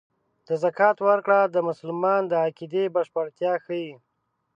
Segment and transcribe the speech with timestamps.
[0.47, 3.89] د زکات ورکړه د مسلمان د عقیدې بشپړتیا ښيي.